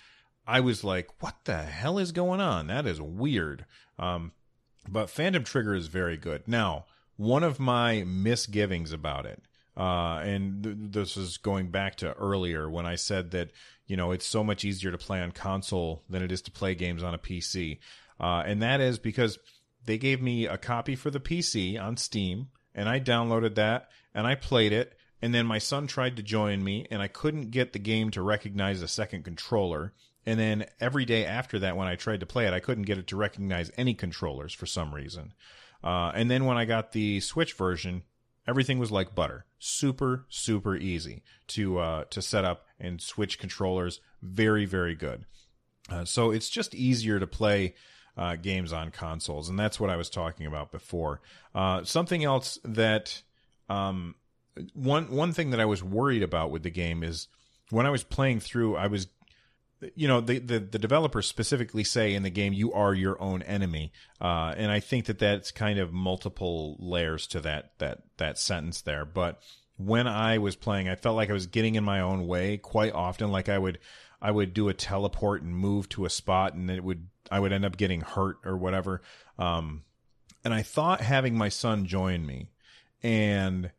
[0.47, 2.67] I was like, "What the hell is going on?
[2.67, 3.65] That is weird."
[3.99, 4.33] Um,
[4.89, 6.47] but Phantom Trigger is very good.
[6.47, 9.43] Now, one of my misgivings about it,
[9.77, 13.51] uh, and th- this is going back to earlier when I said that
[13.87, 16.75] you know it's so much easier to play on console than it is to play
[16.75, 17.79] games on a PC,
[18.21, 19.39] uh, and that is because
[19.85, 24.27] they gave me a copy for the PC on Steam, and I downloaded that and
[24.27, 24.97] I played it.
[25.21, 28.23] And then my son tried to join me, and I couldn't get the game to
[28.23, 29.93] recognize a second controller.
[30.25, 32.99] And then every day after that, when I tried to play it, I couldn't get
[32.99, 35.33] it to recognize any controllers for some reason.
[35.83, 38.03] Uh, and then when I got the Switch version,
[38.47, 44.01] everything was like butter, super super easy to uh, to set up and switch controllers.
[44.23, 45.25] Very very good.
[45.91, 47.75] Uh, so it's just easier to play
[48.17, 51.21] uh, games on consoles, and that's what I was talking about before.
[51.55, 53.23] Uh, something else that
[53.69, 54.15] um,
[54.75, 57.29] one one thing that I was worried about with the game is
[57.71, 59.09] when I was playing through, I was
[59.95, 63.43] you know the, the, the developers specifically say in the game you are your own
[63.43, 63.93] enemy.
[64.21, 68.81] Uh, and i think that that's kind of multiple layers to that that that sentence
[68.83, 69.05] there.
[69.05, 69.43] But
[69.77, 72.93] when i was playing i felt like i was getting in my own way quite
[72.93, 73.31] often.
[73.31, 73.79] Like i would
[74.21, 77.53] i would do a teleport and move to a spot and it would i would
[77.53, 79.03] end up getting hurt or whatever.
[79.39, 79.83] Um,
[80.45, 82.51] and i thought having my son join me
[83.03, 83.71] and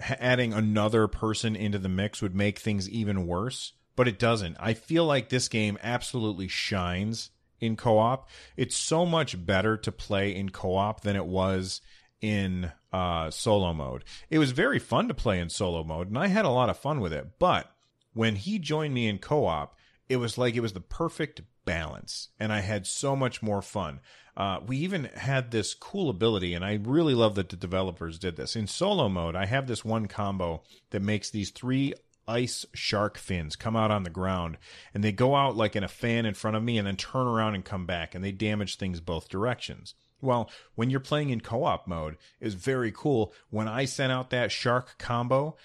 [0.00, 4.56] adding another person into the mix would make things even worse but it doesn't.
[4.58, 8.28] I feel like this game absolutely shines in co-op.
[8.56, 11.80] It's so much better to play in co-op than it was
[12.20, 14.04] in uh, solo mode.
[14.30, 16.78] It was very fun to play in solo mode, and I had a lot of
[16.78, 17.38] fun with it.
[17.38, 17.70] But
[18.12, 19.76] when he joined me in co-op,
[20.08, 24.00] it was like it was the perfect balance, and I had so much more fun.
[24.36, 28.36] Uh, we even had this cool ability, and I really love that the developers did
[28.36, 28.56] this.
[28.56, 31.94] In solo mode, I have this one combo that makes these three
[32.26, 34.58] ice shark fins come out on the ground
[34.94, 37.26] and they go out like in a fan in front of me and then turn
[37.26, 39.94] around and come back and they damage things both directions.
[40.20, 43.32] Well, when you're playing in co-op mode, is very cool.
[43.50, 45.56] When I sent out that shark combo,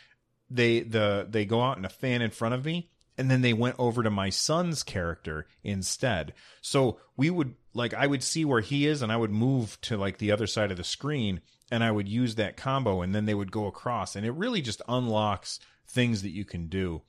[0.49, 3.53] they the they go out in a fan in front of me and then they
[3.53, 6.33] went over to my son's character instead.
[6.61, 9.97] So we would like I would see where he is and I would move to
[9.97, 11.41] like the other side of the screen
[11.71, 14.61] and I would use that combo and then they would go across and it really
[14.61, 17.01] just unlocks things that you can do.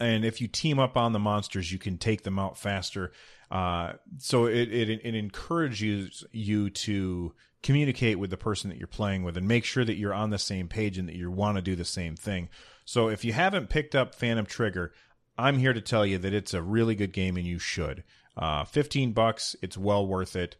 [0.00, 3.12] And if you team up on the monsters, you can take them out faster.
[3.50, 9.24] Uh, so it, it it encourages you to communicate with the person that you're playing
[9.24, 11.62] with and make sure that you're on the same page and that you want to
[11.62, 12.48] do the same thing.
[12.84, 14.92] So if you haven't picked up Phantom Trigger,
[15.36, 18.04] I'm here to tell you that it's a really good game and you should.
[18.36, 20.56] Uh, 15 bucks, it's well worth it.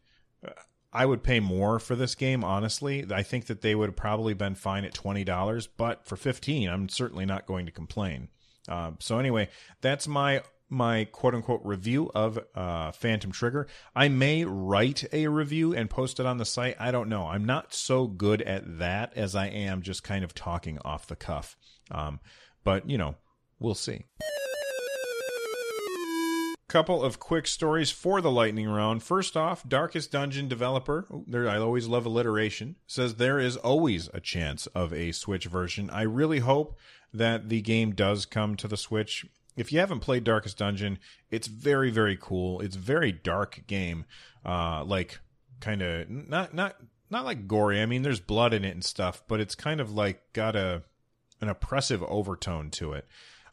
[0.93, 3.07] I would pay more for this game, honestly.
[3.11, 6.89] I think that they would have probably been fine at $20, but for 15, I'm
[6.89, 8.29] certainly not going to complain.
[8.67, 9.49] Uh, so anyway,
[9.81, 13.67] that's my my quote unquote review of uh, Phantom Trigger.
[13.97, 16.77] I may write a review and post it on the site.
[16.79, 17.27] I don't know.
[17.27, 21.17] I'm not so good at that as I am just kind of talking off the
[21.17, 21.57] cuff.
[21.91, 22.21] Um,
[22.65, 23.17] but, you know,
[23.59, 24.05] we'll see.
[26.69, 29.03] Couple of quick stories for the lightning round.
[29.03, 34.21] First off, Darkest Dungeon developer, there I always love alliteration, says there is always a
[34.21, 35.89] chance of a Switch version.
[35.89, 36.77] I really hope
[37.15, 39.25] that the game does come to the Switch.
[39.57, 40.99] If you haven't played Darkest Dungeon,
[41.31, 42.61] it's very very cool.
[42.61, 44.05] It's very dark game,
[44.45, 45.21] uh, like
[45.61, 46.77] kind of not not
[47.09, 47.81] not like gory.
[47.81, 50.83] I mean, there's blood in it and stuff, but it's kind of like got a
[51.41, 53.07] an oppressive overtone to it.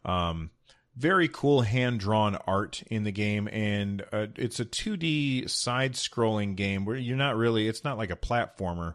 [0.04, 0.50] Um,
[0.96, 6.56] very cool hand drawn art in the game, and uh, it's a 2D side scrolling
[6.56, 8.94] game where you're not really, it's not like a platformer,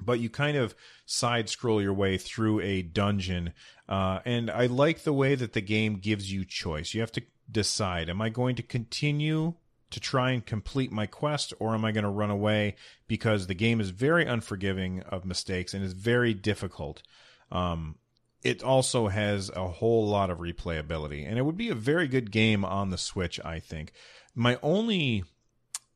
[0.00, 3.52] but you kind of side scroll your way through a dungeon.
[3.88, 6.94] Uh, and I like the way that the game gives you choice.
[6.94, 9.54] You have to decide am I going to continue
[9.90, 12.76] to try and complete my quest or am I going to run away
[13.06, 17.02] because the game is very unforgiving of mistakes and is very difficult.
[17.50, 17.96] Um,
[18.42, 22.30] it also has a whole lot of replayability and it would be a very good
[22.30, 23.92] game on the switch i think.
[24.34, 25.24] My only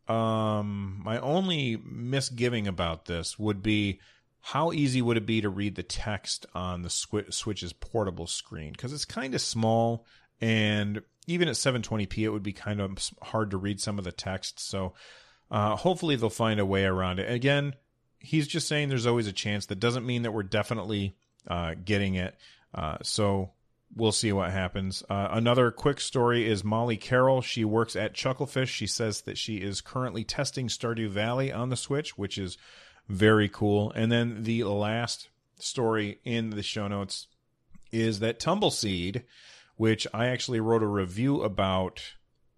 [0.09, 4.01] um my only misgiving about this would be
[4.40, 8.72] how easy would it be to read the text on the switch's portable screen?
[8.72, 10.05] Because it's kind of small
[10.40, 14.11] and even at 720p it would be kind of hard to read some of the
[14.11, 14.95] text so
[15.53, 17.30] uh, hopefully they'll find a way around it.
[17.30, 17.74] Again
[18.18, 19.66] he's just saying there's always a chance.
[19.66, 21.14] That doesn't mean that we're definitely
[21.49, 22.36] uh, getting it.
[22.74, 23.51] Uh, so
[23.95, 25.03] we'll see what happens.
[25.09, 27.40] Uh, another quick story is Molly Carroll.
[27.43, 28.68] She works at Chucklefish.
[28.68, 32.57] She says that she is currently testing Stardew Valley on the Switch, which is
[33.09, 33.93] very cool.
[33.93, 35.28] And then the last
[35.59, 37.26] story in the show notes
[37.90, 39.24] is that Tumbleseed,
[39.76, 42.03] which I actually wrote a review about.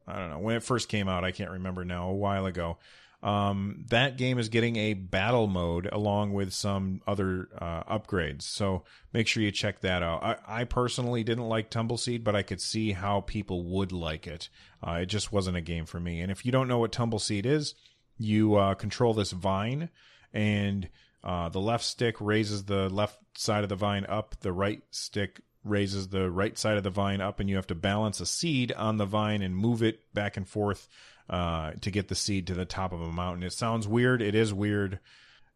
[0.06, 1.24] I don't know when it first came out.
[1.24, 2.10] I can't remember now.
[2.10, 2.78] A while ago.
[3.24, 8.42] Um, that game is getting a battle mode along with some other uh, upgrades.
[8.42, 10.22] So make sure you check that out.
[10.22, 14.50] I, I, personally didn't like Tumbleseed, but I could see how people would like it.
[14.86, 16.20] Uh, it just wasn't a game for me.
[16.20, 17.74] And if you don't know what Tumbleseed is,
[18.18, 19.88] you uh, control this vine,
[20.34, 20.90] and
[21.24, 25.40] uh, the left stick raises the left side of the vine up, the right stick
[25.64, 28.70] raises the right side of the vine up, and you have to balance a seed
[28.72, 30.88] on the vine and move it back and forth
[31.28, 33.42] uh, to get the seed to the top of a mountain.
[33.42, 34.20] It sounds weird.
[34.20, 35.00] It is weird.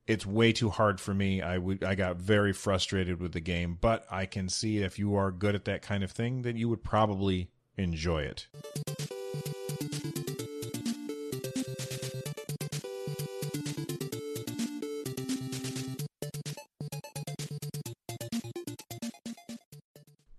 [0.07, 1.43] It's way too hard for me.
[1.43, 5.15] I would I got very frustrated with the game, but I can see if you
[5.17, 8.47] are good at that kind of thing, then you would probably enjoy it.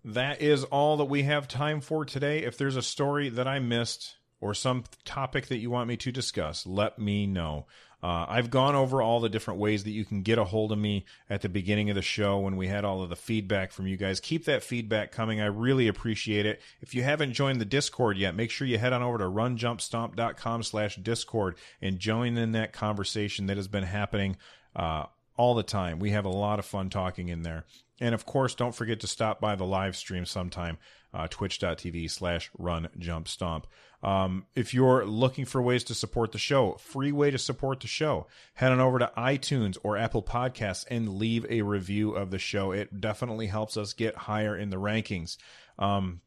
[0.03, 2.39] That is all that we have time for today.
[2.39, 6.12] If there's a story that I missed, or some topic that you want me to
[6.12, 7.66] discuss, let me know.
[8.02, 10.78] Uh, I've gone over all the different ways that you can get a hold of
[10.78, 13.88] me at the beginning of the show when we had all of the feedback from
[13.88, 14.22] you guys.
[14.22, 15.42] Keep that feedback coming.
[15.42, 16.62] I really appreciate it.
[16.80, 20.64] If you haven't joined the Discord yet, make sure you head on over to runjumpstomp.com
[20.64, 24.38] slash Discord and join in that conversation that has been happening
[24.78, 26.00] uh, all the time.
[26.00, 27.66] We have a lot of fun talking in there.
[28.02, 30.78] And of course, don't forget to stop by the live stream sometime,
[31.14, 33.68] uh, twitch.tv slash run jump stomp.
[34.02, 37.88] Um, if you're looking for ways to support the show, free way to support the
[37.88, 42.39] show, head on over to iTunes or Apple Podcasts and leave a review of the
[42.39, 42.72] show.
[42.72, 45.38] It definitely helps us get higher in the rankings.
[45.78, 46.22] Um,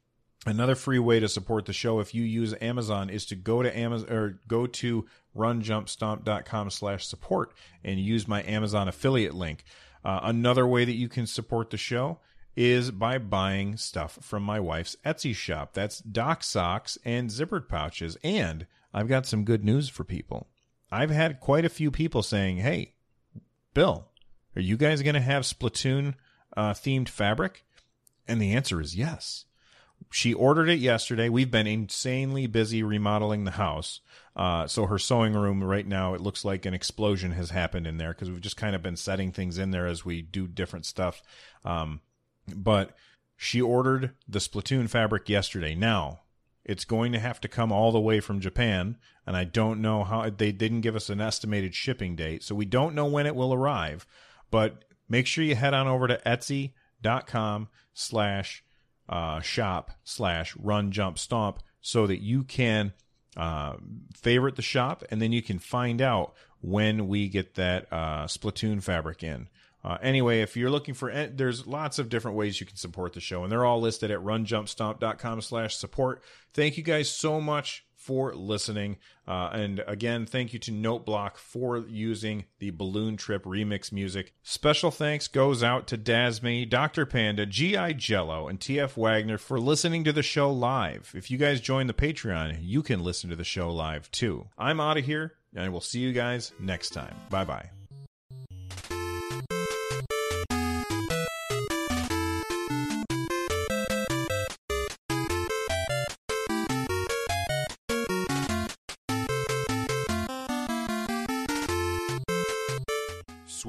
[0.45, 3.79] Another free way to support the show if you use Amazon is to go to
[3.79, 5.07] Amazon or go to
[5.37, 7.53] runjumpstomp.com slash support
[7.85, 9.63] and use my Amazon affiliate link.
[10.05, 12.19] Uh, another way that you can support the show
[12.57, 15.73] is by buying stuff from my wife's Etsy shop.
[15.73, 18.17] That's Doc socks and zippered pouches.
[18.23, 20.49] And I've got some good news for people.
[20.91, 22.95] I've had quite a few people saying, "Hey,
[23.73, 24.09] Bill,
[24.55, 26.15] are you guys going to have Splatoon
[26.57, 27.65] uh, themed fabric?"
[28.29, 29.47] And the answer is yes.
[30.11, 31.29] She ordered it yesterday.
[31.29, 34.01] We've been insanely busy remodeling the house.
[34.35, 37.99] Uh, so her sewing room right now, it looks like an explosion has happened in
[37.99, 40.87] there because we've just kind of been setting things in there as we do different
[40.87, 41.23] stuff.
[41.65, 42.01] Um,
[42.55, 42.97] but
[43.37, 45.75] she ordered the Splatoon fabric yesterday.
[45.75, 46.21] Now,
[46.65, 48.97] it's going to have to come all the way from Japan,
[49.27, 52.65] and I don't know how they didn't give us an estimated shipping date, so we
[52.65, 54.07] don't know when it will arrive.
[54.51, 58.65] But make sure you head on over to Etsy.com slash
[59.13, 62.95] uh, shop slash run jump stomp so that you can
[63.37, 63.75] uh,
[64.15, 66.33] favorite the shop and then you can find out
[66.63, 69.49] when we get that uh, Splatoon fabric in.
[69.85, 73.21] Uh, anyway, if you're looking for, there's lots of different ways you can support the
[73.21, 76.23] show, and they're all listed at runjumpstomp.com slash support.
[76.55, 78.97] Thank you guys so much for listening.
[79.27, 84.35] Uh, and again, thank you to Noteblock for using the Balloon Trip remix music.
[84.43, 87.07] Special thanks goes out to Dasme, Dr.
[87.07, 87.93] Panda, G.I.
[87.93, 88.97] Jello, and T.F.
[88.97, 91.13] Wagner for listening to the show live.
[91.15, 94.49] If you guys join the Patreon, you can listen to the show live too.
[94.59, 97.15] I'm out of here, and I will see you guys next time.
[97.31, 97.82] Bye bye.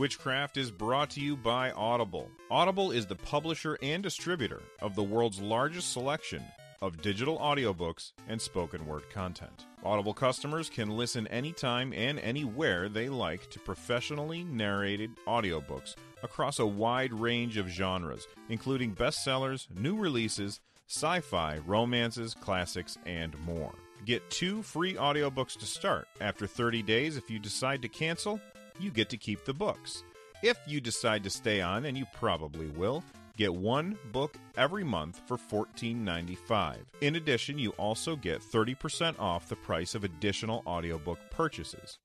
[0.03, 2.29] Switchcraft is brought to you by Audible.
[2.51, 6.43] Audible is the publisher and distributor of the world's largest selection
[6.81, 9.65] of digital audiobooks and spoken word content.
[9.85, 16.65] Audible customers can listen anytime and anywhere they like to professionally narrated audiobooks across a
[16.65, 23.73] wide range of genres, including bestsellers, new releases, sci fi, romances, classics, and more.
[24.05, 26.09] Get two free audiobooks to start.
[26.19, 28.41] After 30 days, if you decide to cancel,
[28.79, 30.03] you get to keep the books.
[30.41, 33.03] If you decide to stay on, and you probably will,
[33.37, 36.77] get one book every month for $14.95.
[37.01, 41.97] In addition, you also get 30% off the price of additional audiobook purchases.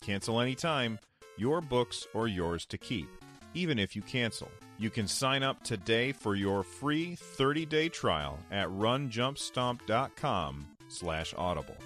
[0.00, 0.98] Cancel anytime,
[1.36, 3.08] your books are yours to keep,
[3.54, 4.50] even if you cancel.
[4.78, 11.76] You can sign up today for your free 30-day trial at runjumpstomp.com slash audible.